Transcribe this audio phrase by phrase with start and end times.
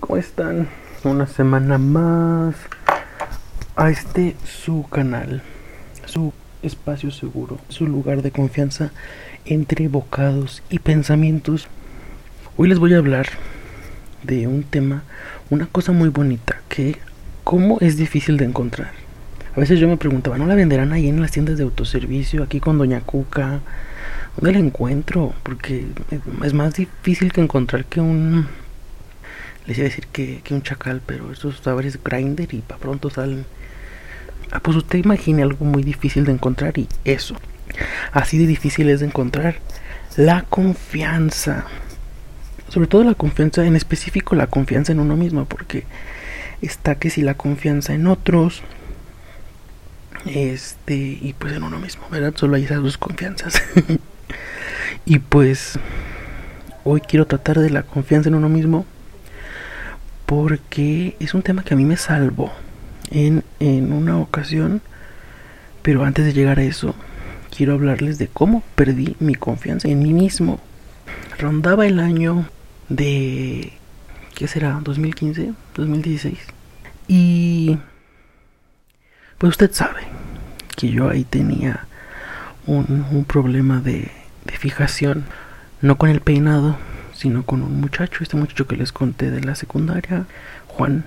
[0.00, 0.66] ¿Cómo están?
[1.04, 2.54] Una semana más
[3.76, 5.42] a este su canal,
[6.06, 6.32] su
[6.62, 8.92] espacio seguro, su lugar de confianza
[9.44, 11.68] entre bocados y pensamientos.
[12.56, 13.26] Hoy les voy a hablar
[14.22, 15.02] de un tema,
[15.50, 16.96] una cosa muy bonita que
[17.44, 18.92] cómo es difícil de encontrar.
[19.54, 22.58] A veces yo me preguntaba, ¿no la venderán ahí en las tiendas de autoservicio, aquí
[22.58, 23.60] con Doña Cuca?
[24.36, 25.34] ¿Dónde la encuentro?
[25.42, 25.86] Porque
[26.42, 28.46] es más difícil que encontrar que un
[29.66, 33.44] les iba a decir que, un chacal, pero estos sabores grinder y para pronto salen.
[34.50, 37.36] Ah, pues usted imagine algo muy difícil de encontrar y eso.
[38.12, 39.56] Así de difícil es de encontrar.
[40.16, 41.66] La confianza.
[42.68, 45.84] Sobre todo la confianza, en específico la confianza en uno mismo, porque
[46.62, 48.62] está que si la confianza en otros,
[50.26, 52.32] este, y pues en uno mismo, ¿verdad?
[52.36, 53.62] Solo hay esas dos confianzas.
[55.04, 55.78] y pues
[56.84, 58.86] hoy quiero tratar de la confianza en uno mismo
[60.30, 62.52] porque es un tema que a mí me salvó
[63.10, 64.80] en, en una ocasión,
[65.82, 66.94] pero antes de llegar a eso,
[67.50, 70.60] quiero hablarles de cómo perdí mi confianza en mí mismo.
[71.36, 72.48] Rondaba el año
[72.88, 73.72] de...
[74.36, 74.78] ¿Qué será?
[74.78, 75.52] ¿2015?
[75.74, 76.36] ¿2016?
[77.08, 77.76] Y...
[79.36, 80.02] Pues usted sabe
[80.76, 81.88] que yo ahí tenía
[82.68, 84.12] un, un problema de,
[84.44, 85.24] de fijación,
[85.82, 86.78] no con el peinado,
[87.20, 90.24] sino con un muchacho, este muchacho que les conté de la secundaria,
[90.68, 91.04] Juan,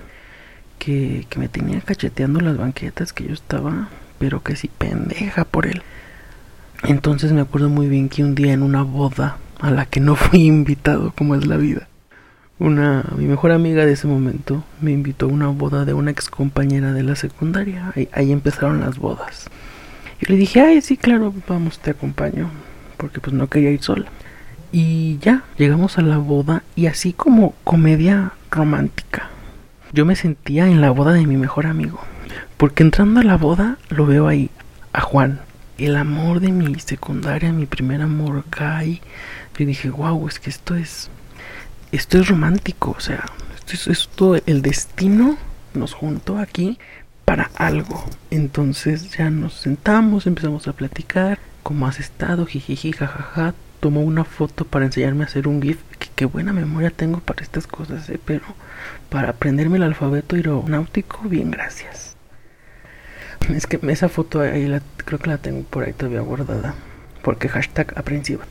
[0.78, 3.88] que, me tenía cacheteando las banquetas, que yo estaba,
[4.20, 5.82] pero que sí, pendeja por él.
[6.84, 10.14] Entonces me acuerdo muy bien que un día en una boda a la que no
[10.14, 11.88] fui invitado, como es la vida,
[12.60, 16.28] una mi mejor amiga de ese momento me invitó a una boda de una ex
[16.28, 17.92] compañera de la secundaria.
[18.12, 19.50] Ahí, empezaron las bodas.
[20.20, 22.50] Yo le dije, ay, sí, claro, vamos, te acompaño,
[22.98, 24.06] porque pues no quería ir sola.
[24.76, 29.30] Y ya, llegamos a la boda y así como comedia romántica.
[29.92, 32.00] Yo me sentía en la boda de mi mejor amigo.
[32.56, 34.50] Porque entrando a la boda lo veo ahí,
[34.92, 35.42] a Juan.
[35.78, 39.00] El amor de mi secundaria, mi primer amor, Guy.
[39.56, 41.08] Yo dije, wow, es que esto es...
[41.92, 45.36] Esto es romántico, o sea, esto es esto, el destino
[45.72, 46.80] nos juntó aquí
[47.24, 48.04] para algo.
[48.32, 53.54] Entonces ya nos sentamos, empezamos a platicar, cómo has estado, jijiji, jajaja,
[53.84, 55.78] tomó una foto para enseñarme a hacer un GIF.
[55.98, 58.18] Que, qué buena memoria tengo para estas cosas, ¿eh?
[58.24, 58.44] pero
[59.10, 62.16] para aprenderme el alfabeto aeronáutico, bien, gracias.
[63.54, 66.74] Es que esa foto ahí la, creo que la tengo por ahí todavía guardada.
[67.20, 68.46] Porque hashtag aprensiva.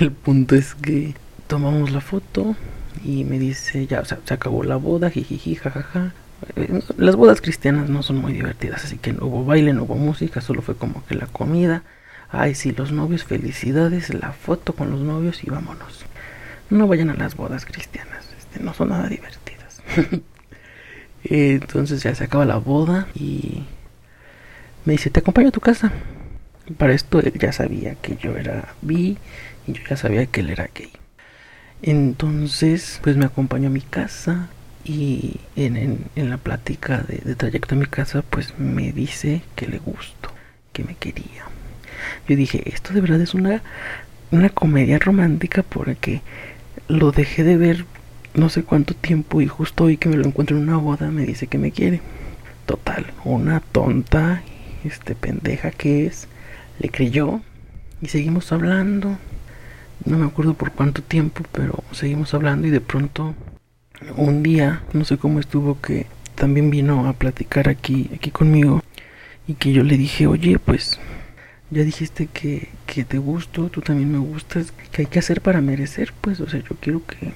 [0.00, 1.14] El punto es que
[1.46, 2.56] tomamos la foto
[3.04, 6.14] y me dice, ya, o sea, se acabó la boda, jijiji, jajaja.
[6.56, 9.96] Eh, las bodas cristianas no son muy divertidas, así que no hubo baile, no hubo
[9.96, 11.82] música, solo fue como que la comida.
[12.30, 16.04] Ay, sí, los novios, felicidades, la foto con los novios y vámonos.
[16.68, 19.80] No vayan a las bodas cristianas, este, no son nada divertidas.
[21.24, 23.64] Entonces ya se acaba la boda y
[24.84, 25.90] me dice, te acompaño a tu casa.
[26.76, 29.16] Para esto él ya sabía que yo era bi
[29.66, 30.92] y yo ya sabía que él era gay.
[31.80, 34.48] Entonces, pues me acompañó a mi casa
[34.84, 39.78] y en, la plática de, de trayecto a mi casa, pues me dice que le
[39.78, 40.30] gustó,
[40.72, 41.44] que me quería.
[42.28, 43.62] Yo dije, esto de verdad es una,
[44.30, 46.22] una comedia romántica porque
[46.88, 47.84] lo dejé de ver
[48.34, 51.26] no sé cuánto tiempo y justo hoy que me lo encuentro en una boda me
[51.26, 52.00] dice que me quiere.
[52.66, 54.42] Total, una tonta,
[54.84, 56.28] este pendeja que es,
[56.78, 57.40] le creyó
[58.00, 59.18] y seguimos hablando.
[60.04, 63.34] No me acuerdo por cuánto tiempo, pero seguimos hablando y de pronto
[64.16, 66.06] un día, no sé cómo estuvo que
[66.36, 68.80] también vino a platicar aquí aquí conmigo
[69.48, 71.00] y que yo le dije, "Oye, pues
[71.70, 75.60] ya dijiste que, que te gusto, tú también me gustas, que hay que hacer para
[75.60, 77.32] merecer, pues, o sea, yo quiero que,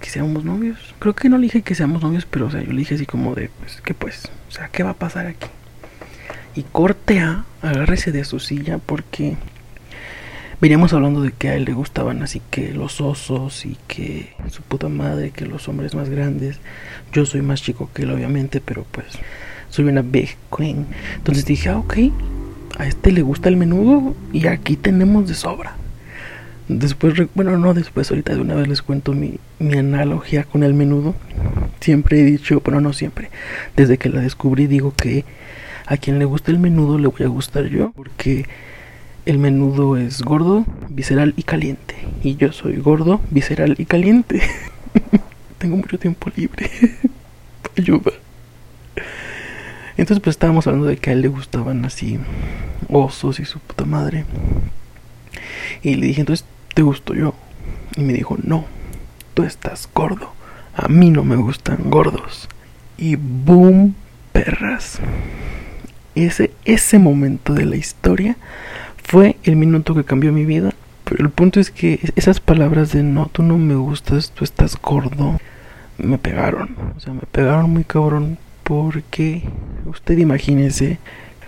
[0.00, 0.94] que seamos novios.
[0.98, 3.06] Creo que no le dije que seamos novios, pero, o sea, yo le dije así
[3.06, 5.48] como de, pues, que pues, o sea, ¿qué va a pasar aquí?
[6.54, 9.36] Y corte a, agárrese de su silla porque
[10.60, 14.62] veníamos hablando de que a él le gustaban así que los osos y que su
[14.62, 16.58] puta madre, que los hombres más grandes.
[17.12, 19.06] Yo soy más chico que él, obviamente, pero pues
[19.70, 20.86] soy una big queen.
[21.16, 21.94] Entonces dije, ah, ok,
[22.78, 25.76] a este le gusta el menudo y aquí tenemos de sobra.
[26.68, 30.74] Después, bueno, no después, ahorita de una vez les cuento mi, mi analogía con el
[30.74, 31.14] menudo.
[31.80, 33.30] Siempre he dicho, bueno, no siempre,
[33.76, 35.24] desde que la descubrí digo que
[35.86, 38.46] a quien le gusta el menudo le voy a gustar yo, porque
[39.26, 41.94] el menudo es gordo, visceral y caliente.
[42.22, 44.40] Y yo soy gordo, visceral y caliente.
[45.58, 46.70] Tengo mucho tiempo libre.
[47.76, 48.12] Ayuda.
[49.96, 52.18] Entonces pues estábamos hablando de que a él le gustaban así
[52.88, 54.24] osos y su puta madre.
[55.82, 57.34] Y le dije, entonces, ¿te gusto yo?
[57.96, 58.64] Y me dijo, no,
[59.34, 60.32] tú estás gordo.
[60.74, 62.48] A mí no me gustan gordos.
[62.96, 63.94] Y boom,
[64.32, 65.00] perras.
[66.14, 68.36] Ese, ese momento de la historia
[69.02, 70.72] fue el minuto que cambió mi vida.
[71.04, 74.76] Pero el punto es que esas palabras de no, tú no me gustas, tú estás
[74.80, 75.38] gordo,
[75.98, 76.74] me pegaron.
[76.96, 79.42] O sea, me pegaron muy cabrón porque
[79.86, 80.98] usted imagínese,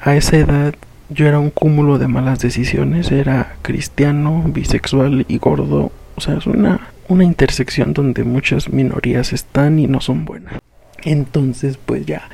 [0.03, 0.75] a esa edad
[1.09, 5.93] yo era un cúmulo de malas decisiones, era cristiano, bisexual y gordo.
[6.17, 10.61] O sea, es una, una intersección donde muchas minorías están y no son buenas.
[11.03, 12.29] Entonces, pues ya,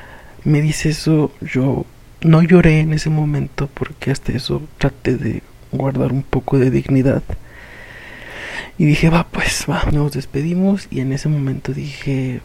[0.44, 1.84] me dice eso, yo
[2.22, 5.42] no lloré en ese momento porque hasta eso traté de
[5.72, 7.22] guardar un poco de dignidad.
[8.78, 12.40] Y dije, va, pues va, nos despedimos y en ese momento dije,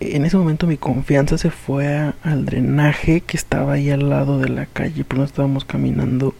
[0.00, 4.48] en ese momento mi confianza se fue al drenaje que estaba ahí al lado de
[4.48, 6.34] la calle, pues no estábamos caminando.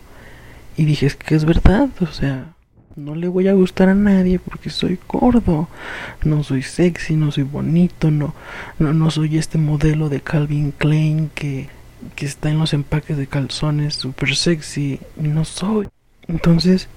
[0.76, 2.54] Y dije, es que es verdad, o sea,
[2.96, 5.68] no le voy a gustar a nadie porque soy gordo,
[6.24, 8.34] no soy sexy, no soy bonito, no,
[8.78, 11.68] no, no soy este modelo de Calvin Klein que,
[12.16, 15.86] que está en los empaques de calzones super sexy, no soy.
[16.28, 16.88] Entonces,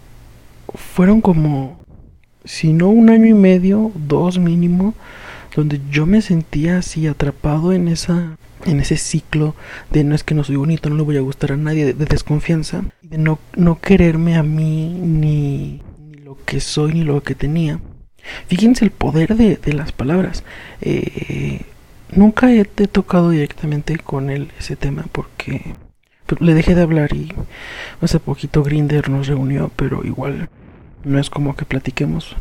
[0.76, 1.80] fueron como,
[2.46, 4.94] si no un año y medio, dos mínimo,
[5.56, 9.56] donde yo me sentía así atrapado en esa en ese ciclo
[9.92, 12.06] de no es que no soy bonito, no le voy a gustar a nadie, de,
[12.06, 15.82] desconfianza, de no, no quererme a mí ni,
[16.24, 17.80] lo que soy ni lo que tenía.
[18.48, 20.44] Fíjense el poder de, de las palabras.
[20.82, 21.62] Eh,
[22.12, 25.74] nunca he, he, tocado directamente con él ese tema porque
[26.26, 27.34] pues, le dejé de hablar y
[28.02, 30.50] hace poquito Grinder nos reunió, pero igual
[31.04, 32.36] no es como que platiquemos,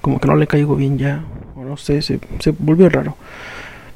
[0.00, 1.22] como que no le caigo bien ya,
[1.76, 3.16] sé, se, se volvió raro.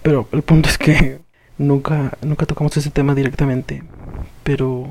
[0.03, 1.21] Pero el punto es que
[1.59, 3.82] nunca, nunca tocamos ese tema directamente.
[4.43, 4.88] Pero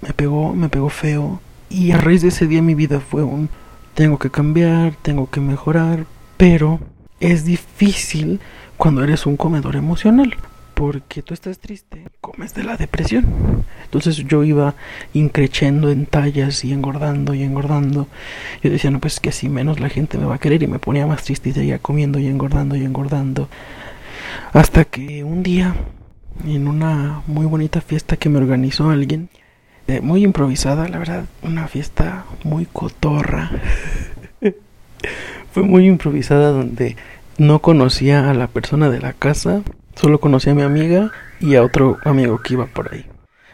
[0.00, 1.40] me pegó, me pegó feo.
[1.68, 3.48] Y a raíz de ese día mi vida fue un
[3.94, 6.06] tengo que cambiar, tengo que mejorar,
[6.36, 6.80] pero
[7.20, 8.40] es difícil
[8.76, 10.34] cuando eres un comedor emocional
[10.82, 13.24] porque tú estás triste, comes de la depresión.
[13.84, 14.74] Entonces yo iba
[15.14, 18.08] increchendo en tallas y engordando y engordando.
[18.64, 20.80] Yo decía, no, pues que así menos la gente me va a querer y me
[20.80, 23.48] ponía más triste y seguía comiendo y engordando y engordando.
[24.52, 25.72] Hasta que un día,
[26.44, 29.28] en una muy bonita fiesta que me organizó alguien,
[29.86, 33.52] eh, muy improvisada, la verdad, una fiesta muy cotorra.
[35.52, 36.96] Fue muy improvisada donde
[37.38, 39.62] no conocía a la persona de la casa,
[39.94, 41.10] Solo conocí a mi amiga
[41.40, 43.06] y a otro amigo que iba por ahí.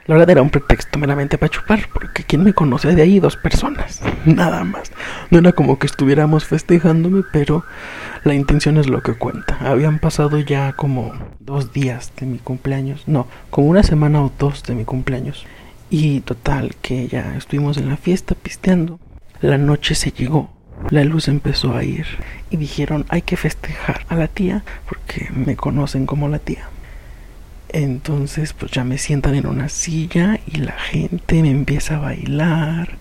[0.06, 3.37] La verdad era un pretexto meramente para chupar, porque quien me conocía de ahí dos
[3.37, 4.90] personas, nada más.
[5.31, 7.62] No era como que estuviéramos festejándome, pero
[8.25, 9.58] la intención es lo que cuenta.
[9.61, 14.62] Habían pasado ya como dos días de mi cumpleaños, no, como una semana o dos
[14.62, 15.44] de mi cumpleaños.
[15.91, 18.99] Y total, que ya estuvimos en la fiesta pisteando.
[19.43, 20.57] La noche se llegó
[20.90, 22.06] la luz empezó a ir
[22.50, 26.69] y dijeron hay que festejar a la tía porque me conocen como la tía.
[27.69, 32.96] Entonces pues ya me sientan en una silla y la gente me empieza a bailar.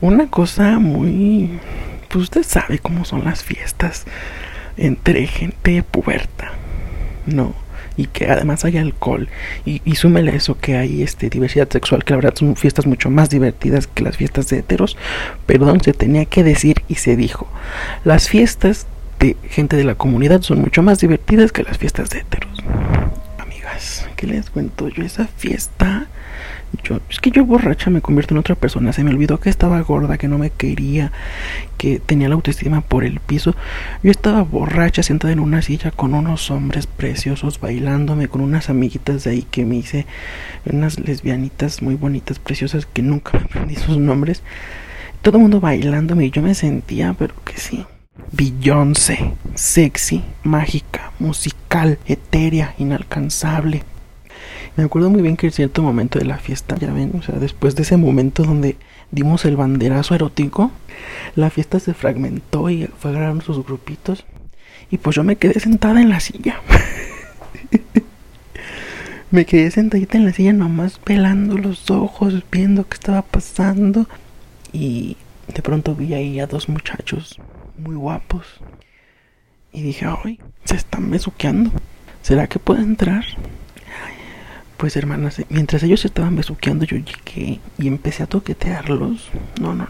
[0.00, 1.58] Una cosa muy...
[2.08, 4.04] pues usted sabe cómo son las fiestas
[4.76, 6.52] entre gente puberta.
[7.24, 7.65] No
[7.96, 9.28] y que además hay alcohol
[9.64, 13.10] y, y súmele eso que hay este diversidad sexual que la verdad son fiestas mucho
[13.10, 14.96] más divertidas que las fiestas de heteros
[15.46, 17.48] perdón se tenía que decir y se dijo.
[18.04, 18.86] Las fiestas
[19.18, 22.62] de gente de la comunidad son mucho más divertidas que las fiestas de heteros.
[23.38, 25.95] Amigas qué les cuento yo esa fiesta
[26.82, 28.92] yo, es que yo borracha me convierto en otra persona.
[28.92, 31.12] Se me olvidó que estaba gorda, que no me quería,
[31.78, 33.54] que tenía la autoestima por el piso.
[34.02, 39.24] Yo estaba borracha sentada en una silla con unos hombres preciosos bailándome, con unas amiguitas
[39.24, 40.06] de ahí que me hice,
[40.64, 44.42] unas lesbianitas muy bonitas, preciosas, que nunca me aprendí sus nombres.
[45.22, 47.84] Todo el mundo bailándome y yo me sentía, pero que sí.
[48.32, 53.84] Beyoncé, sexy, mágica, musical, etérea, inalcanzable,
[54.76, 57.36] me acuerdo muy bien que en cierto momento de la fiesta, ya ven, o sea,
[57.36, 58.76] después de ese momento donde
[59.10, 60.70] dimos el banderazo erótico,
[61.34, 64.24] la fiesta se fragmentó y fue agarrando sus grupitos.
[64.90, 66.60] Y pues yo me quedé sentada en la silla.
[69.30, 74.06] me quedé sentadita en la silla nomás pelando los ojos, viendo qué estaba pasando.
[74.72, 75.16] Y
[75.52, 77.40] de pronto vi ahí a dos muchachos
[77.78, 78.46] muy guapos.
[79.72, 81.70] Y dije, ay, se están besuqueando.
[82.22, 83.24] ¿Será que puedo entrar?
[84.76, 89.30] Pues hermanas, mientras ellos estaban besuqueando, yo llegué y empecé a toquetearlos.
[89.60, 89.88] No, no.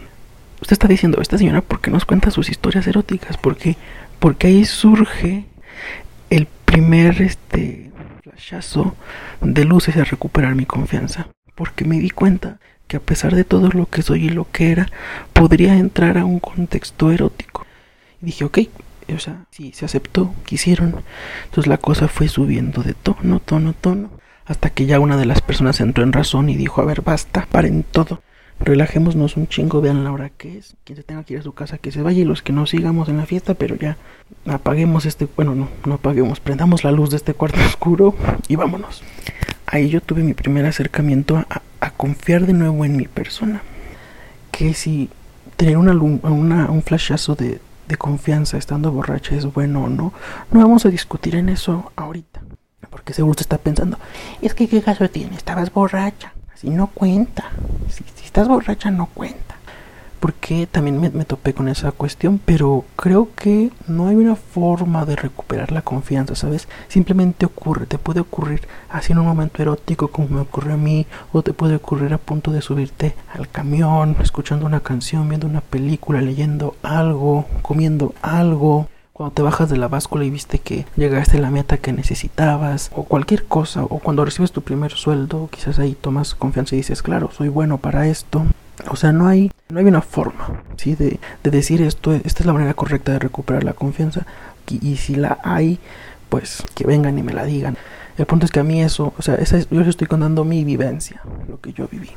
[0.61, 3.37] Usted está diciendo, esta señora, ¿por qué nos cuenta sus historias eróticas?
[3.37, 3.75] Porque,
[4.19, 5.45] porque ahí surge
[6.29, 7.91] el primer este
[8.23, 8.95] flashazo
[9.41, 11.27] de luces a recuperar mi confianza.
[11.53, 14.71] Porque me di cuenta que a pesar de todo lo que soy y lo que
[14.71, 14.87] era,
[15.33, 17.65] podría entrar a un contexto erótico.
[18.21, 18.59] Y dije, ok,
[19.15, 21.03] o sea, sí, se aceptó, quisieron.
[21.45, 24.09] Entonces la cosa fue subiendo de tono, tono, tono,
[24.47, 27.47] hasta que ya una de las personas entró en razón y dijo, a ver, basta,
[27.51, 28.21] paren todo.
[28.59, 30.75] Relajémonos un chingo, vean la hora que es.
[30.83, 32.65] Quien se tenga que ir a su casa que se vaya y los que no
[32.65, 33.97] sigamos en la fiesta, pero ya
[34.47, 38.15] apaguemos este, bueno, no, no apaguemos, prendamos la luz de este cuarto oscuro
[38.47, 39.03] y vámonos.
[39.67, 41.61] Ahí yo tuve mi primer acercamiento a,
[41.91, 43.61] confiar de nuevo en mi persona.
[44.51, 45.09] Que si
[45.55, 50.13] tener una, un flashazo de, de confianza estando borracha es bueno o no,
[50.51, 52.46] no vamos a discutir en eso ahorita.
[52.89, 53.97] Porque seguro te está pensando,
[54.41, 56.33] es que qué caso tiene, estabas borracha.
[56.53, 57.51] Así no cuenta.
[57.89, 59.57] Si, si estás borracha no cuenta
[60.19, 65.15] porque también me, topé con esa cuestión, pero creo que no hay una forma de
[65.15, 66.67] recuperar la confianza, ¿sabes?
[66.87, 71.05] Simplemente ocurre, te puede ocurrir así en un momento erótico como me ocurrió a mí,
[71.31, 75.61] o te puede ocurrir a punto de subirte al camión, escuchando una canción, viendo una
[75.61, 78.87] película, leyendo algo, comiendo algo.
[79.17, 82.91] Cuando te bajas de la báscula y viste que llegaste a la meta que necesitabas,
[82.93, 87.01] o cualquier cosa, o cuando recibes tu primer sueldo, quizás ahí tomas confianza y dices,
[87.01, 88.45] claro, soy bueno para esto.
[88.91, 90.93] O sea, no hay, no hay una forma, ¿sí?
[90.93, 94.27] De, de decir esto, esta es la manera correcta de recuperar la confianza.
[94.69, 95.79] Y, si la hay,
[96.29, 97.75] pues que vengan y me la digan.
[98.19, 100.63] El punto es que a mí eso, o sea, esa yo les estoy contando mi
[100.63, 102.11] vivencia, lo que yo viví.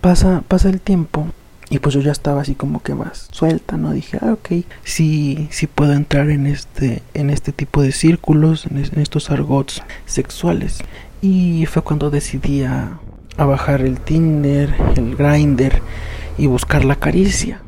[0.00, 1.26] Pasa, pasa el tiempo
[1.72, 3.92] y pues yo ya estaba así como que más suelta, ¿no?
[3.92, 9.00] Dije, ah, ok, sí, sí puedo entrar en este, en este tipo de círculos, en,
[9.00, 10.80] estos argots sexuales.
[11.22, 12.98] Y fue cuando decidí a,
[13.38, 15.80] a bajar el Tinder, el Grinder
[16.36, 17.62] y buscar la caricia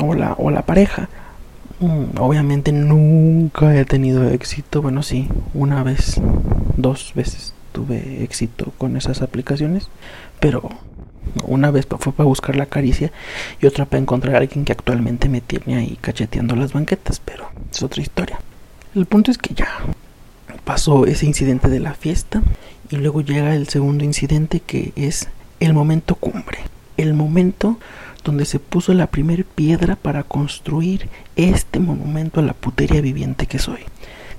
[0.00, 1.08] o la, o la pareja.
[1.78, 4.82] Mm, obviamente nunca he tenido éxito.
[4.82, 6.20] Bueno, sí, una vez,
[6.76, 9.90] dos veces tuve éxito con esas aplicaciones,
[10.40, 10.70] pero
[11.44, 13.12] una vez fue para buscar la caricia
[13.60, 17.50] y otra para encontrar a alguien que actualmente me tiene ahí cacheteando las banquetas, pero
[17.70, 18.38] es otra historia.
[18.94, 19.68] El punto es que ya
[20.64, 22.42] pasó ese incidente de la fiesta
[22.90, 25.28] y luego llega el segundo incidente que es
[25.60, 26.58] el momento cumbre.
[26.96, 27.78] El momento
[28.24, 33.58] donde se puso la primera piedra para construir este monumento a la putería viviente que
[33.58, 33.80] soy.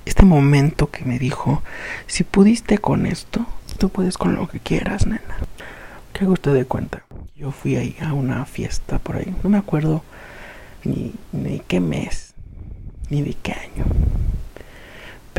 [0.04, 1.62] Este momento que me dijo,
[2.06, 3.46] si pudiste con esto,
[3.78, 5.38] tú puedes con lo que quieras, nena.
[6.12, 7.04] ¿Qué hago usted de cuenta?
[7.36, 10.02] Yo fui ahí a una fiesta por ahí, no me acuerdo
[10.84, 12.34] ni, ni qué mes,
[13.08, 13.84] ni de qué año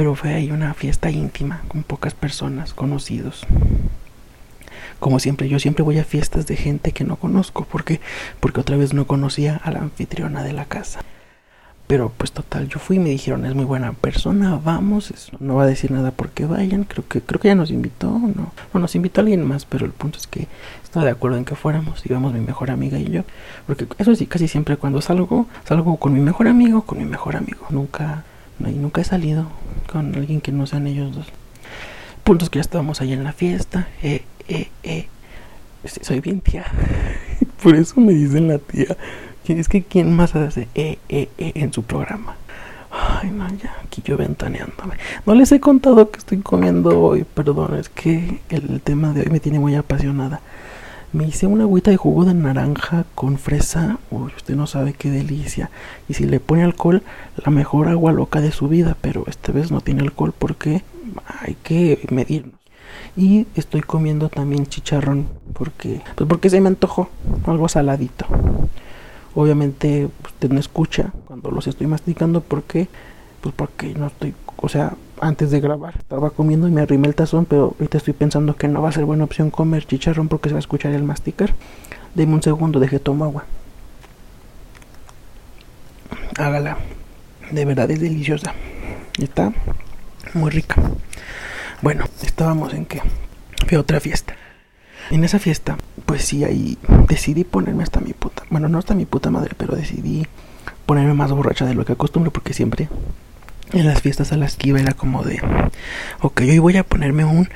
[0.01, 3.45] pero fue ahí una fiesta íntima con pocas personas, conocidos.
[4.99, 7.99] Como siempre, yo siempre voy a fiestas de gente que no conozco, porque
[8.39, 11.01] porque otra vez no conocía a la anfitriona de la casa.
[11.91, 15.63] Pero pues total, yo fui y me dijeron, es muy buena persona, vamos, no va
[15.63, 18.95] a decir nada porque vayan, creo que creo que ya nos invitó, no, no nos
[18.95, 20.48] invitó alguien más, pero el punto es que
[20.86, 23.24] estaba de acuerdo en que fuéramos, íbamos mi mejor amiga y yo,
[23.67, 27.36] porque eso sí, casi siempre cuando salgo, salgo con mi mejor amigo, con mi mejor
[27.36, 28.24] amigo, nunca
[28.62, 29.48] y nunca he salido
[29.91, 31.27] con alguien que no sean ellos dos.
[32.24, 33.89] Puntos que ya estábamos ahí en la fiesta.
[34.01, 35.07] Eh, eh, eh.
[35.83, 36.63] Soy bien tía.
[37.63, 38.95] Por eso me dicen la tía.
[39.48, 42.36] Es que quién más hace eh, eh, eh en su programa.
[42.91, 44.95] Ay, no, ya, aquí yo ventaneándome.
[45.25, 49.27] No les he contado que estoy comiendo hoy, perdón, es que el tema de hoy
[49.29, 50.41] me tiene muy apasionada.
[51.13, 53.98] Me hice una agüita de jugo de naranja con fresa.
[54.12, 55.69] Uy, usted no sabe qué delicia.
[56.07, 57.03] Y si le pone alcohol,
[57.36, 58.95] la mejor agua loca de su vida.
[59.01, 60.83] Pero esta vez no tiene alcohol porque
[61.41, 62.55] hay que medirnos.
[63.17, 67.10] Y estoy comiendo también chicharrón porque, pues porque se me antojó
[67.45, 68.25] algo saladito.
[69.35, 72.88] Obviamente usted no escucha cuando los estoy masticando porque,
[73.41, 75.95] pues porque no estoy, o sea, antes de grabar.
[75.97, 78.91] Estaba comiendo y me arrimé el tazón, pero ahorita estoy pensando que no va a
[78.91, 81.53] ser buena opción comer chicharrón porque se va a escuchar el masticar.
[82.15, 83.45] Deme un segundo, deje tomo agua.
[86.38, 86.77] Hágala.
[87.51, 88.53] De verdad es deliciosa.
[89.19, 89.53] Está
[90.33, 90.75] muy rica.
[91.81, 93.01] Bueno, estábamos en que
[93.67, 94.35] fue otra fiesta.
[95.12, 96.77] En esa fiesta, pues sí, ahí
[97.10, 98.44] decidí ponerme hasta mi puta.
[98.50, 100.25] Bueno, no hasta mi puta madre, pero decidí
[100.86, 102.88] ponerme más borracha de lo que acostumbro porque siempre
[103.74, 105.41] en las fiestas a las que iba era como de,
[106.22, 107.50] ok, hoy voy a ponerme un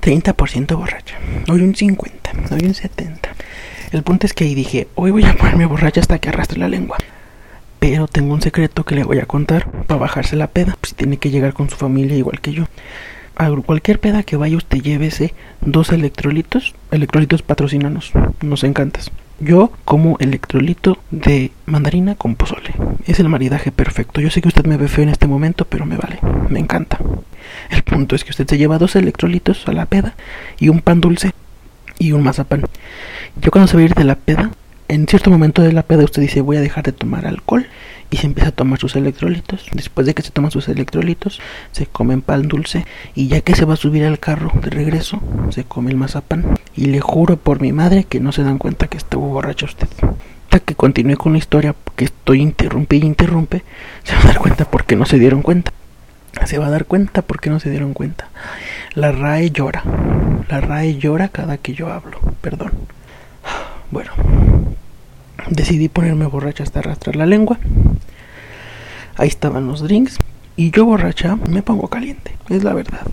[0.00, 1.16] 30% borracha,
[1.48, 3.28] hoy un 50, hoy un 70.
[3.92, 6.68] El punto es que ahí dije, hoy voy a ponerme borracha hasta que arrastre la
[6.68, 6.96] lengua.
[7.78, 11.18] Pero tengo un secreto que le voy a contar para bajarse la peda, si tiene
[11.18, 12.64] que llegar con su familia igual que yo.
[13.36, 19.10] A cualquier peda que vaya usted llévese dos electrolitos, electrolitos patrocinanos, nos encantas.
[19.40, 22.74] Yo como electrolito de mandarina con pozole.
[23.06, 24.20] Es el maridaje perfecto.
[24.20, 26.20] Yo sé que usted me ve feo en este momento, pero me vale.
[26.48, 26.98] Me encanta.
[27.70, 30.14] El punto es que usted se lleva dos electrolitos a la peda
[30.60, 31.32] y un pan dulce
[31.98, 32.64] y un mazapán.
[33.40, 34.50] Yo cuando ir de la peda,
[34.92, 37.66] en cierto momento de la peda usted dice voy a dejar de tomar alcohol
[38.10, 39.66] y se empieza a tomar sus electrolitos.
[39.72, 41.40] Después de que se toman sus electrolitos,
[41.72, 42.84] se comen pan dulce
[43.14, 46.58] y ya que se va a subir al carro de regreso, se come el mazapán.
[46.76, 49.88] Y le juro por mi madre que no se dan cuenta que estuvo borracha usted.
[50.44, 53.64] Hasta que continúe con la historia, que estoy interrumpe y interrumpe,
[54.04, 55.72] se va a dar cuenta porque no se dieron cuenta.
[56.44, 58.28] Se va a dar cuenta porque no se dieron cuenta.
[58.92, 59.84] La RAE llora.
[60.50, 62.20] La RAE llora cada que yo hablo.
[62.42, 62.72] Perdón.
[63.92, 64.12] Bueno,
[65.48, 67.58] decidí ponerme borracha hasta arrastrar la lengua.
[69.16, 70.18] Ahí estaban los drinks.
[70.56, 73.06] Y yo borracha me pongo caliente, es la verdad.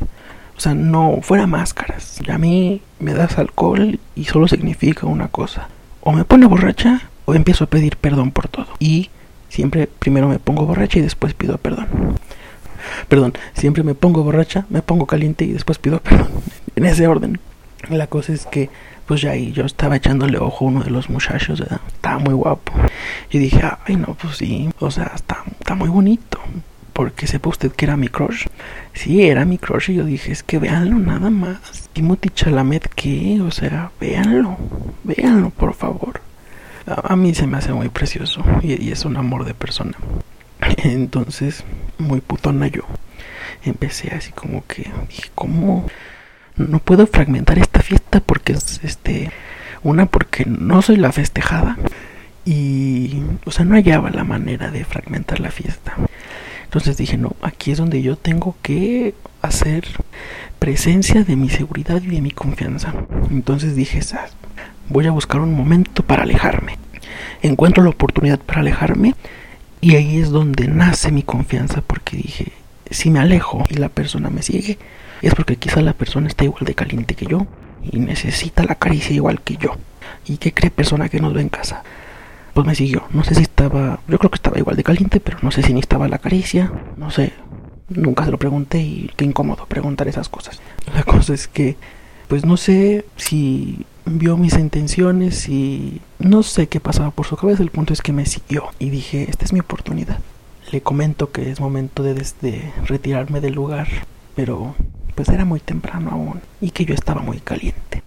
[0.57, 2.19] O sea, no fuera máscaras.
[2.29, 5.69] A mí me das alcohol y solo significa una cosa.
[6.01, 8.67] O me pone borracha o empiezo a pedir perdón por todo.
[8.77, 9.09] Y
[9.47, 11.87] siempre primero me pongo borracha y después pido perdón.
[13.07, 16.27] Perdón, siempre me pongo borracha, me pongo caliente y después pido perdón.
[16.75, 17.39] En ese orden.
[17.87, 18.69] La cosa es que
[19.09, 21.81] pues ya ahí yo estaba echándole ojo a uno de los muchachos, ¿verdad?
[21.87, 22.73] Estaba muy guapo.
[23.31, 26.39] Y dije, ay no, pues sí, o sea, está, está muy bonito.
[26.93, 28.45] Porque sepa usted que era mi crush.
[28.93, 31.89] Sí, era mi crush y yo dije, es que véanlo nada más.
[31.91, 33.41] Timothy Chalamet, ¿qué?
[33.41, 34.57] O sea, véanlo,
[35.03, 36.21] véanlo, por favor.
[36.85, 39.97] A, mí se me hace muy precioso y, y es un amor de persona.
[40.83, 41.63] Entonces,
[41.97, 42.83] muy putona yo.
[43.63, 45.87] Empecé así como que dije, ¿cómo?
[46.59, 49.31] No puedo fragmentar esta fiesta porque es este
[49.81, 51.77] una porque no soy la festejada
[52.45, 55.95] y o sea no hallaba la manera de fragmentar la fiesta.
[56.65, 59.85] Entonces dije no aquí es donde yo tengo que hacer
[60.59, 62.93] presencia de mi seguridad y de mi confianza.
[63.31, 64.01] Entonces dije
[64.89, 66.77] voy a buscar un momento para alejarme.
[67.41, 69.15] Encuentro la oportunidad para alejarme
[69.81, 72.51] y ahí es donde nace mi confianza porque dije
[72.91, 74.77] si me alejo y la persona me sigue
[75.27, 77.45] es porque quizá la persona está igual de caliente que yo
[77.83, 79.75] y necesita la caricia igual que yo.
[80.25, 81.83] ¿Y qué cree persona que nos ve en casa?
[82.53, 83.03] Pues me siguió.
[83.11, 85.73] No sé si estaba, yo creo que estaba igual de caliente, pero no sé si
[85.73, 87.33] necesitaba la caricia, no sé.
[87.89, 90.61] Nunca se lo pregunté y qué incómodo preguntar esas cosas.
[90.93, 91.75] La cosa es que,
[92.27, 97.63] pues no sé si vio mis intenciones y no sé qué pasaba por su cabeza.
[97.63, 100.19] El punto es que me siguió y dije, esta es mi oportunidad.
[100.71, 103.87] Le comento que es momento de, de retirarme del lugar,
[104.35, 104.75] pero
[105.19, 108.03] pues era muy temprano aún y que yo estaba muy caliente.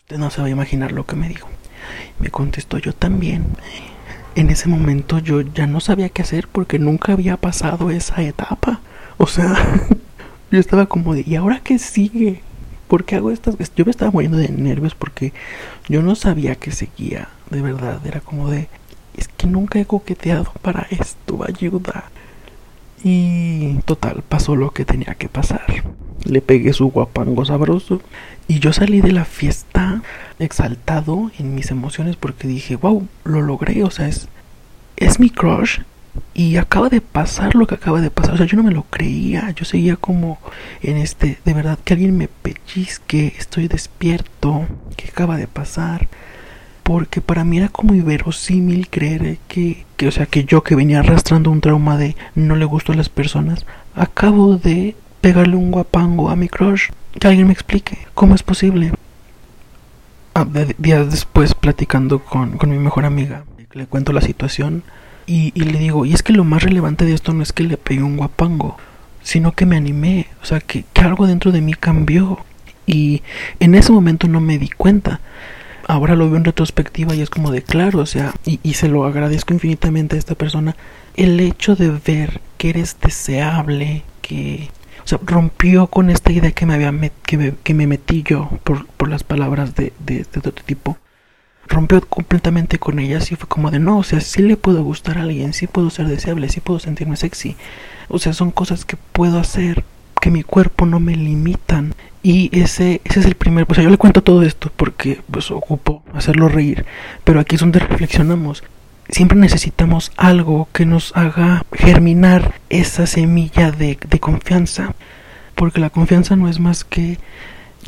[0.00, 1.48] Usted no se va a imaginar lo que me dijo.
[2.18, 3.46] Me contestó yo también.
[4.34, 8.82] En ese momento yo ya no sabía qué hacer porque nunca había pasado esa etapa.
[9.16, 9.54] O sea,
[10.50, 12.42] yo estaba como de, ¿y ahora qué sigue?
[12.88, 13.56] ¿Por qué hago estas?
[13.74, 15.32] Yo me estaba muriendo de nervios porque
[15.88, 17.30] yo no sabía qué seguía.
[17.48, 18.68] De verdad, era como de,
[19.16, 22.10] es que nunca he coqueteado para esto, ayuda.
[23.02, 25.64] Y total, pasó lo que tenía que pasar.
[26.24, 28.02] Le pegué su guapango sabroso
[28.46, 30.02] y yo salí de la fiesta
[30.38, 34.28] exaltado en mis emociones porque dije, wow, lo logré, o sea, es,
[34.96, 35.80] es mi crush
[36.34, 38.82] y acaba de pasar lo que acaba de pasar, o sea, yo no me lo
[38.84, 40.38] creía, yo seguía como
[40.82, 46.08] en este, de verdad, que alguien me pellizque, estoy despierto, ¿qué acaba de pasar?
[46.90, 50.98] Porque para mí era como inverosímil creer que, que, o sea, que yo que venía
[50.98, 56.30] arrastrando un trauma de no le gusto a las personas, acabo de pegarle un guapango
[56.30, 56.88] a mi crush.
[57.16, 58.92] Que alguien me explique cómo es posible.
[60.34, 60.44] Ah,
[60.78, 64.82] días después, platicando con, mi mejor amiga, le cuento la situación
[65.26, 67.76] y, le digo, y es que lo más relevante de esto no es que le
[67.76, 68.78] pegué un guapango,
[69.22, 72.44] sino que me animé, o sea, que, que algo dentro de mí cambió.
[72.84, 73.22] Y
[73.60, 75.20] en ese momento no me di cuenta.
[75.90, 79.06] Ahora lo veo en retrospectiva y es como de claro, o sea, y, se lo
[79.06, 80.76] agradezco infinitamente a esta persona,
[81.16, 84.68] el hecho de ver que eres deseable, que
[85.04, 86.92] o sea, rompió con esta idea que me había
[87.26, 90.96] que, me, que, me, metí yo por, por las palabras de, de, de, otro tipo.
[91.66, 95.18] Rompió completamente con ellas y fue como de no, o sea, sí le puedo gustar
[95.18, 97.56] a alguien, sí puedo ser deseable, sí puedo sentirme sexy.
[98.08, 99.84] O sea, son cosas que puedo hacer,
[100.20, 101.94] que mi cuerpo no me limitan.
[102.22, 105.50] Y ese, ese es el primer, o sea, yo le cuento todo esto porque pues
[105.50, 106.84] ocupo hacerlo reír,
[107.24, 108.62] pero aquí es donde reflexionamos
[109.10, 114.94] siempre necesitamos algo que nos haga germinar esa semilla de, confianza.
[115.54, 117.18] Porque la confianza no es más que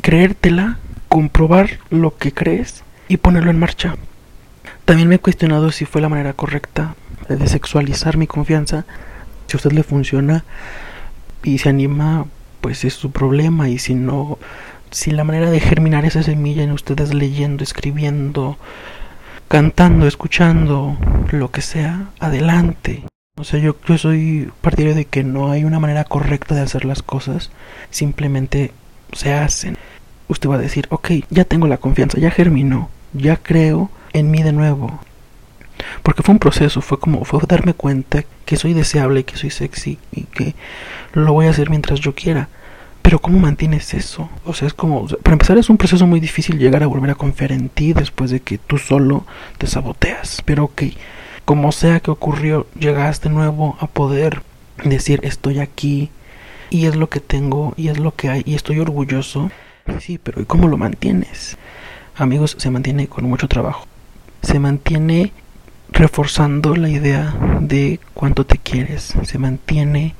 [0.01, 3.95] creértela, comprobar lo que crees y ponerlo en marcha.
[4.85, 6.95] También me he cuestionado si fue la manera correcta
[7.29, 8.85] de sexualizar mi confianza.
[9.47, 10.43] Si a usted le funciona
[11.43, 12.25] y se anima,
[12.61, 13.69] pues es su problema.
[13.69, 14.37] Y si no,
[14.91, 18.57] si la manera de germinar esa semilla en ustedes leyendo, escribiendo,
[19.47, 20.97] cantando, escuchando,
[21.31, 23.03] lo que sea, adelante.
[23.35, 26.85] O sea, yo, yo soy partidario de que no hay una manera correcta de hacer
[26.85, 27.51] las cosas,
[27.89, 28.71] simplemente
[29.11, 29.77] se hacen.
[30.27, 34.43] Usted va a decir, ok, ya tengo la confianza, ya germinó, ya creo en mí
[34.43, 34.99] de nuevo.
[36.01, 39.97] Porque fue un proceso, fue como, fue darme cuenta que soy deseable, que soy sexy
[40.11, 40.55] y que
[41.13, 42.49] lo voy a hacer mientras yo quiera.
[43.01, 44.29] Pero ¿cómo mantienes eso?
[44.45, 47.15] O sea, es como, para empezar es un proceso muy difícil llegar a volver a
[47.15, 49.25] confiar en ti después de que tú solo
[49.57, 50.41] te saboteas.
[50.45, 50.83] Pero ok,
[51.45, 54.41] como sea que ocurrió, llegaste nuevo a poder
[54.85, 56.09] decir estoy aquí
[56.69, 59.51] y es lo que tengo y es lo que hay y estoy orgulloso.
[59.99, 61.57] Sí, pero ¿y cómo lo mantienes?
[62.15, 63.85] Amigos, se mantiene con mucho trabajo.
[64.41, 65.33] Se mantiene
[65.93, 69.13] reforzando la idea de cuánto te quieres.
[69.23, 70.15] Se mantiene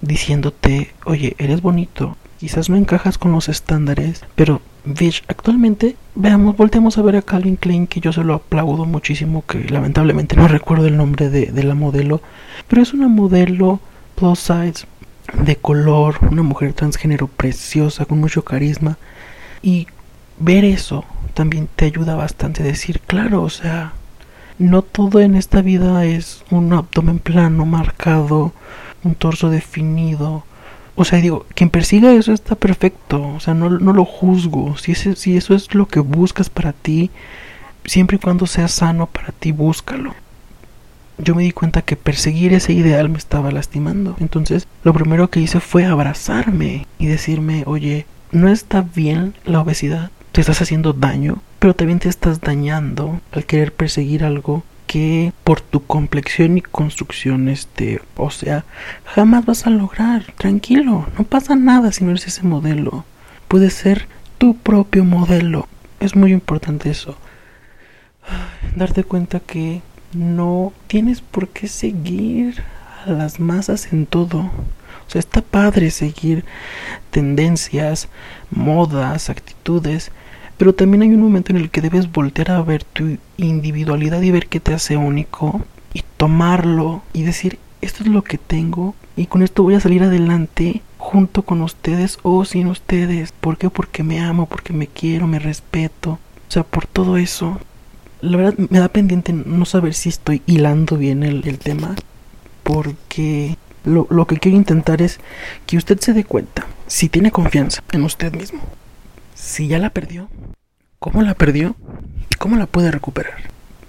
[0.00, 6.98] diciéndote, oye, eres bonito, quizás no encajas con los estándares, pero Bitch, actualmente, veamos, volteamos
[6.98, 10.86] a ver a Calvin Klein, que yo se lo aplaudo muchísimo, que lamentablemente no recuerdo
[10.86, 12.20] el nombre de, de la modelo,
[12.68, 13.80] pero es una modelo
[14.14, 14.86] plus size,
[15.32, 18.98] de color, una mujer transgénero preciosa, con mucho carisma,
[19.62, 19.86] y
[20.38, 23.94] ver eso también te ayuda bastante a decir, claro, o sea,
[24.58, 28.52] no todo en esta vida es un abdomen plano, marcado,
[29.02, 30.44] un torso definido.
[30.96, 33.22] O sea, digo, quien persiga eso está perfecto.
[33.34, 34.76] O sea, no, no lo juzgo.
[34.76, 37.10] Si, ese, si eso es lo que buscas para ti,
[37.84, 40.14] siempre y cuando sea sano para ti, búscalo.
[41.18, 44.16] Yo me di cuenta que perseguir ese ideal me estaba lastimando.
[44.20, 50.10] Entonces, lo primero que hice fue abrazarme y decirme, oye, no está bien la obesidad,
[50.32, 55.62] te estás haciendo daño, pero también te estás dañando al querer perseguir algo que por
[55.62, 58.66] tu complexión y construcción este o sea
[59.06, 60.30] jamás vas a lograr.
[60.36, 63.06] Tranquilo no pasa nada si no eres ese modelo.
[63.48, 65.66] Puedes ser tu propio modelo.
[66.00, 67.16] Es muy importante eso.
[68.76, 69.80] Darte cuenta que
[70.12, 72.62] no tienes por qué seguir
[73.06, 74.40] a las masas en todo.
[74.40, 76.44] O sea está padre seguir
[77.10, 78.10] tendencias
[78.50, 80.12] modas actitudes
[80.56, 84.30] pero también hay un momento en el que debes voltear a ver tu individualidad y
[84.30, 85.62] ver qué te hace único
[85.92, 90.02] y tomarlo y decir, esto es lo que tengo y con esto voy a salir
[90.02, 93.32] adelante junto con ustedes o sin ustedes.
[93.32, 93.70] ¿Por qué?
[93.70, 96.18] Porque me amo, porque me quiero, me respeto.
[96.48, 97.60] O sea, por todo eso.
[98.20, 101.94] La verdad me da pendiente no saber si estoy hilando bien el, el tema.
[102.62, 105.20] Porque lo, lo que quiero intentar es
[105.66, 108.60] que usted se dé cuenta si tiene confianza en usted mismo
[109.44, 110.28] si ya la perdió,
[110.98, 111.76] ¿cómo la perdió?
[112.30, 113.34] ¿Y cómo la puede recuperar?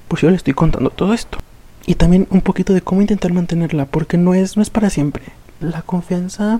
[0.09, 1.37] Pues yo le estoy contando todo esto.
[1.85, 5.23] Y también un poquito de cómo intentar mantenerla, porque no es, no es para siempre.
[5.61, 6.59] La confianza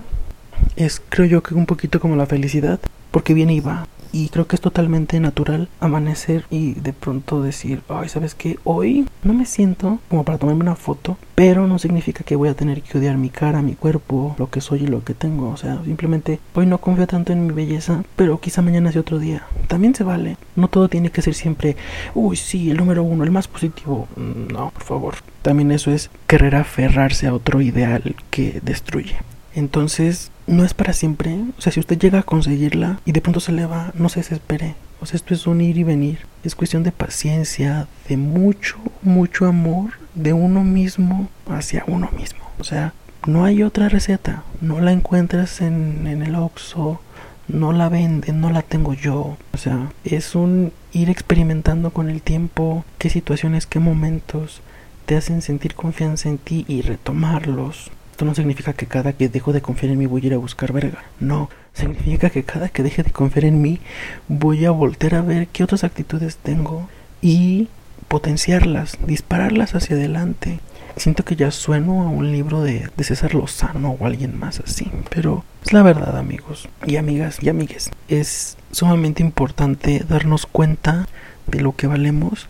[0.76, 2.80] es, creo yo, que un poquito como la felicidad,
[3.10, 7.82] porque viene y va y creo que es totalmente natural amanecer y de pronto decir,
[7.90, 8.58] ay, ¿sabes qué?
[8.64, 12.54] Hoy no me siento como para tomarme una foto, pero no significa que voy a
[12.54, 15.50] tener que odiar mi cara, mi cuerpo, lo que soy y lo que tengo.
[15.50, 19.18] O sea, simplemente hoy no confío tanto en mi belleza, pero quizá mañana sea otro
[19.18, 19.42] día.
[19.68, 20.38] También se vale.
[20.54, 21.76] No todo tiene que ser siempre,
[22.14, 24.08] uy, sí, el número uno, el más positivo.
[24.16, 25.14] Mm, no, por favor.
[25.42, 29.16] También eso es querer aferrarse a otro ideal que destruye.
[29.56, 31.34] Entonces, no es para siempre.
[31.58, 34.20] O sea, si usted llega a conseguirla y de pronto se le va, no se
[34.20, 34.76] desespere.
[35.00, 36.20] O sea, esto es un ir y venir.
[36.44, 42.40] Es cuestión de paciencia, de mucho, mucho amor de uno mismo hacia uno mismo.
[42.58, 42.92] O sea,
[43.26, 44.44] no hay otra receta.
[44.60, 47.00] No la encuentras en, en el Oxxo.
[47.48, 49.38] No la venden, no la tengo yo.
[49.54, 54.60] O sea, es un ir experimentando con el tiempo qué situaciones, qué momentos
[55.06, 57.90] te hacen sentir confianza en ti y retomarlos.
[58.16, 60.38] Esto no significa que cada que dejo de confiar en mí voy a ir a
[60.38, 61.04] buscar verga.
[61.20, 63.78] No, significa que cada que deje de confiar en mí
[64.26, 66.88] voy a volver a ver qué otras actitudes tengo
[67.20, 67.68] y
[68.08, 70.60] potenciarlas, dispararlas hacia adelante.
[70.96, 74.90] Siento que ya sueno a un libro de, de César Lozano o alguien más así,
[75.10, 77.90] pero es la verdad amigos y amigas y amigues.
[78.08, 81.06] Es sumamente importante darnos cuenta
[81.48, 82.48] de lo que valemos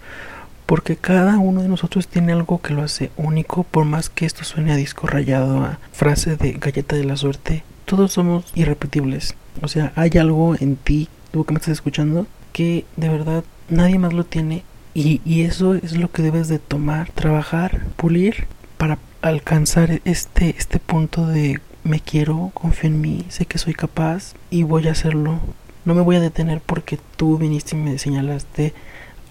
[0.67, 4.45] porque cada uno de nosotros tiene algo que lo hace único, por más que esto
[4.45, 9.35] suene a disco rayado, a frase de galleta de la suerte, todos somos irrepetibles.
[9.63, 13.99] O sea, hay algo en ti, tú que me estás escuchando, que de verdad nadie
[13.99, 18.99] más lo tiene y, y eso es lo que debes de tomar, trabajar, pulir para
[19.23, 24.65] alcanzar este, este punto de me quiero, confío en mí, sé que soy capaz y
[24.65, 25.39] voy a hacerlo.
[25.85, 28.75] No me voy a detener porque tú viniste y me señalaste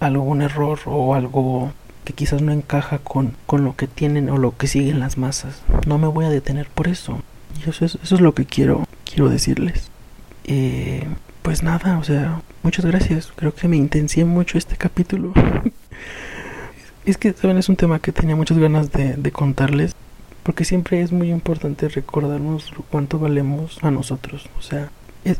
[0.00, 1.72] algún error o algo
[2.04, 5.62] que quizás no encaja con, con lo que tienen o lo que siguen las masas.
[5.86, 7.20] No me voy a detener por eso.
[7.58, 9.90] Y eso es, eso es lo que quiero, quiero decirles.
[10.44, 11.06] Eh,
[11.42, 13.32] pues nada, o sea, muchas gracias.
[13.34, 15.32] Creo que me intencié mucho este capítulo.
[17.04, 17.58] es que, ¿saben?
[17.58, 19.94] Es un tema que tenía muchas ganas de, de contarles.
[20.44, 24.48] Porque siempre es muy importante recordarnos cuánto valemos a nosotros.
[24.56, 24.90] O sea,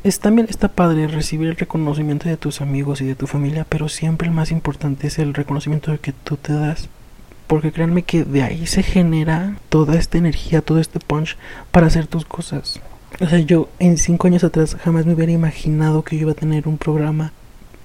[0.02, 3.88] es, también está padre recibir el reconocimiento de tus amigos y de tu familia, pero
[3.88, 6.88] siempre el más importante es el reconocimiento que tú te das.
[7.46, 11.36] Porque créanme que de ahí se genera toda esta energía, todo este punch
[11.70, 12.80] para hacer tus cosas.
[13.20, 16.34] O sea, yo en cinco años atrás jamás me hubiera imaginado que yo iba a
[16.34, 17.32] tener un programa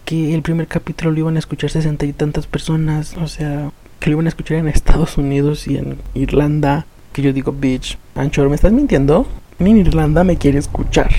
[0.03, 3.15] que el primer capítulo lo iban a escuchar sesenta y tantas personas.
[3.17, 6.87] O sea, que lo iban a escuchar en Estados Unidos y en Irlanda.
[7.13, 9.27] Que yo digo, bitch, Anchor, ¿me estás mintiendo?
[9.59, 11.11] Ni en Irlanda me quiere escuchar.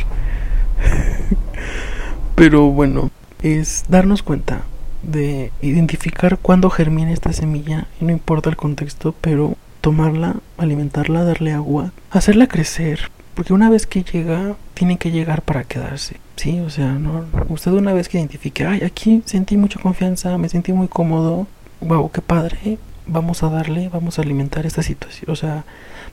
[2.34, 3.10] Pero bueno,
[3.42, 4.62] es darnos cuenta
[5.02, 11.52] de identificar cuándo germina esta semilla y no importa el contexto, pero tomarla, alimentarla, darle
[11.52, 16.16] agua, hacerla crecer, porque una vez que llega, tiene que llegar para quedarse.
[16.36, 20.48] Sí, o sea, no usted una vez que identifique, ay, aquí sentí mucha confianza, me
[20.48, 21.46] sentí muy cómodo,
[21.80, 25.64] wow, qué padre, vamos a darle, vamos a alimentar esta situación, o sea,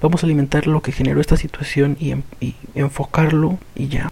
[0.02, 4.12] vamos a alimentar lo que generó esta situación y, y enfocarlo y ya.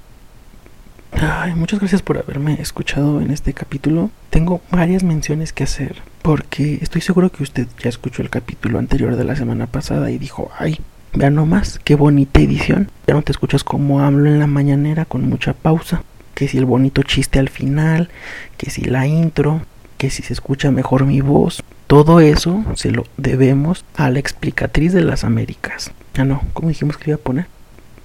[1.12, 4.12] Ay, muchas gracias por haberme escuchado en este capítulo.
[4.30, 9.16] Tengo varias menciones que hacer porque estoy seguro que usted ya escuchó el capítulo anterior
[9.16, 10.80] de la semana pasada y dijo, ay,
[11.14, 12.92] vean nomás, qué bonita edición.
[13.08, 16.04] Ya no te escuchas como hablo en la mañanera con mucha pausa.
[16.34, 18.10] Que si el bonito chiste al final,
[18.58, 19.62] que si la intro,
[19.98, 21.64] que si se escucha mejor mi voz.
[21.88, 25.92] Todo eso se lo debemos a la explicatriz de las Américas.
[26.18, 27.48] Ah, no, ¿cómo dijimos que iba a poner?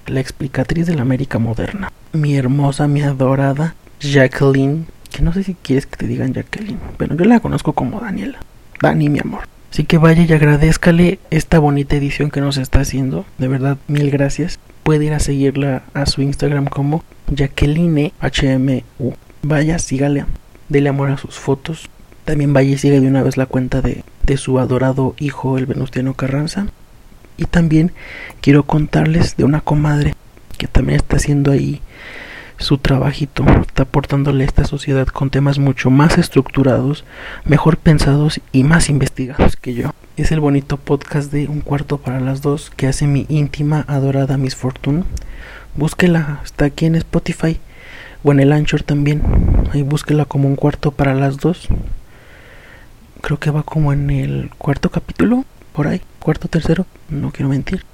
[0.07, 5.55] La explicatriz de la América moderna mi hermosa, mi adorada Jacqueline, que no sé si
[5.55, 8.39] quieres que te digan Jacqueline, pero yo la conozco como Daniela.
[8.81, 9.43] Dani, mi amor.
[9.71, 13.25] Así que vaya y agradezcale esta bonita edición que nos está haciendo.
[13.39, 14.59] De verdad, mil gracias.
[14.83, 19.15] Puede ir a seguirla a su Instagram como Jacqueline HMU.
[19.43, 20.27] Vaya, sígale.
[20.69, 21.89] Dele amor a sus fotos.
[22.25, 25.67] También vaya y siga de una vez la cuenta de, de su adorado hijo, el
[25.67, 26.67] Venustiano Carranza.
[27.43, 27.91] Y también
[28.41, 30.15] quiero contarles de una comadre
[30.59, 31.83] que también está haciendo ahí
[32.57, 37.05] su trabajito, está aportándole a esta sociedad con temas mucho más estructurados,
[37.45, 39.91] mejor pensados y más investigados que yo.
[40.17, 44.39] Es el bonito podcast de Un cuarto para las dos que hace mi íntima adorada
[44.39, 45.03] Miss Fortune.
[45.75, 47.59] Búsquela, está aquí en Spotify
[48.23, 49.21] o en el Anchor también.
[49.73, 51.67] Ahí búsquela como Un cuarto para las dos.
[53.21, 57.85] Creo que va como en el cuarto capítulo, por ahí, cuarto tercero, no quiero mentir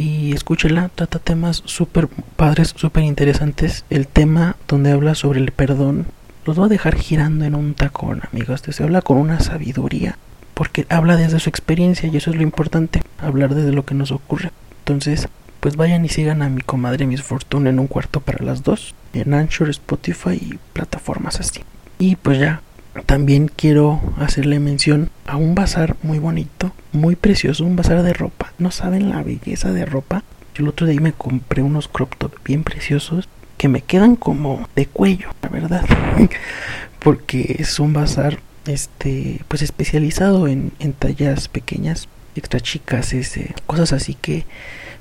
[0.00, 3.84] y escúchela, trata temas súper padres, súper interesantes.
[3.90, 6.06] El tema donde habla sobre el perdón
[6.46, 8.62] los va a dejar girando en un tacón, amigos.
[8.66, 10.16] Se habla con una sabiduría,
[10.54, 14.10] porque habla desde su experiencia y eso es lo importante, hablar desde lo que nos
[14.10, 14.52] ocurre.
[14.78, 15.28] Entonces,
[15.60, 18.94] pues vayan y sigan a mi comadre Miss Fortuna en un cuarto para las dos,
[19.12, 21.60] en Anchor, Spotify y plataformas así.
[21.98, 22.62] Y pues ya,
[23.06, 28.52] también quiero hacerle mención a un bazar muy bonito, muy precioso, un bazar de ropa.
[28.58, 30.24] No saben la belleza de ropa.
[30.54, 34.68] Yo el otro día me compré unos crop top bien preciosos que me quedan como
[34.74, 35.84] de cuello, la verdad.
[36.98, 43.92] Porque es un bazar este pues especializado en, en tallas pequeñas, extra chicas, ese, cosas
[43.92, 44.46] así que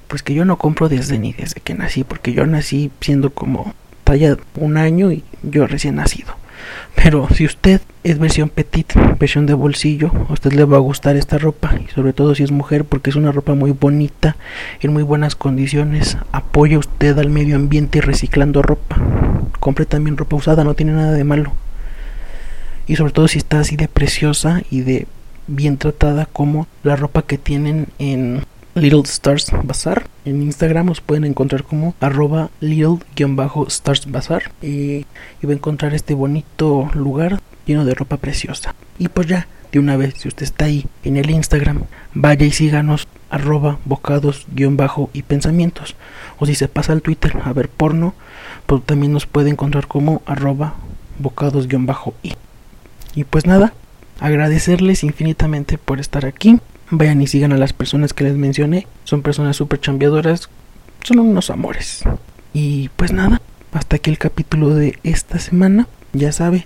[0.08, 3.73] pues que yo no compro desde ni desde que nací, porque yo nací siendo como
[4.04, 6.36] talla un año y yo recién nacido.
[6.95, 11.15] Pero si usted es versión petit, versión de bolsillo, a usted le va a gustar
[11.15, 11.76] esta ropa.
[11.84, 14.36] Y sobre todo si es mujer, porque es una ropa muy bonita,
[14.82, 16.17] en muy buenas condiciones.
[16.32, 18.98] Apoya usted al medio ambiente reciclando ropa.
[19.60, 21.54] Compre también ropa usada, no tiene nada de malo.
[22.88, 25.08] Y sobre todo si está así de preciosa y de
[25.48, 28.43] bien tratada como la ropa que tienen en
[28.80, 30.08] Little Stars Bazaar.
[30.26, 34.52] En Instagram os pueden encontrar como arroba little-stars Bazaar.
[34.62, 35.06] Y,
[35.42, 38.76] y va a encontrar este bonito lugar lleno de ropa preciosa.
[38.98, 42.52] Y pues ya, de una vez, si usted está ahí en el Instagram, vaya y
[42.52, 45.96] síganos arroba bocados guion bajo y pensamientos.
[46.39, 48.13] O si se pasa al Twitter a ver porno,
[48.65, 50.76] pues también nos puede encontrar como arroba
[51.20, 52.34] bocados guion bajo y.
[53.15, 53.74] Y pues nada,
[54.20, 56.60] agradecerles infinitamente por estar aquí.
[56.91, 58.88] Vayan y sigan a las personas que les mencioné.
[59.04, 60.49] Son personas súper chambeadoras.
[61.04, 62.04] Son unos amores.
[62.54, 63.41] Y pues nada,
[63.73, 65.88] hasta aquí el capítulo de esta semana.
[66.13, 66.65] Ya sabe,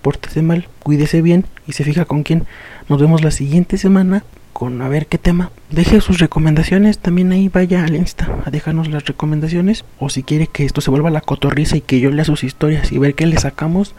[0.00, 2.46] pórtese mal, cuídese bien y se fija con quién.
[2.88, 5.52] Nos vemos la siguiente semana con a ver qué tema.
[5.70, 9.84] Deje sus recomendaciones, también ahí vaya al Insta a dejarnos las recomendaciones.
[9.98, 12.90] O si quiere que esto se vuelva la cotorriza y que yo lea sus historias
[12.90, 13.94] y ver qué le sacamos,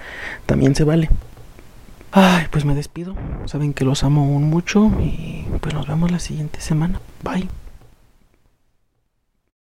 [0.45, 1.09] también se vale.
[2.11, 3.15] Ay, pues me despido.
[3.45, 6.99] Saben que los amo aún mucho y pues nos vemos la siguiente semana.
[7.23, 7.47] Bye.